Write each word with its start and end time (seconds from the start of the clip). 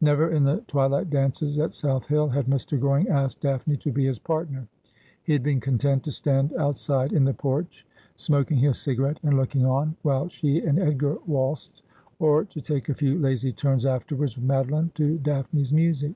Never 0.00 0.28
in 0.28 0.42
the 0.42 0.64
twilight 0.66 1.08
dances 1.08 1.56
at 1.56 1.72
South 1.72 2.06
Hill 2.08 2.30
had 2.30 2.46
Mr. 2.46 2.80
Goring 2.80 3.08
asked 3.08 3.42
Daphne 3.42 3.76
to 3.76 3.92
be 3.92 4.06
his 4.06 4.18
partner. 4.18 4.66
He 5.22 5.32
had 5.32 5.44
been 5.44 5.60
content 5.60 6.02
to 6.02 6.10
stand 6.10 6.52
out 6.54 6.76
side 6.76 7.12
in 7.12 7.22
the 7.24 7.32
porch, 7.32 7.86
smoking 8.16 8.56
his 8.58 8.76
cigarette, 8.76 9.20
and 9.22 9.34
looking 9.34 9.64
on, 9.64 9.94
while 10.02 10.26
she 10.28 10.58
and 10.62 10.80
Edgar 10.80 11.18
waltzed, 11.28 11.82
or 12.18 12.44
to 12.46 12.60
take 12.60 12.88
a 12.88 12.94
few 12.94 13.20
lazy 13.20 13.52
turns 13.52 13.86
afterwards 13.86 14.34
with 14.36 14.48
Madoline 14.48 14.92
to 14.94 15.16
Daphne's 15.18 15.72
music. 15.72 16.14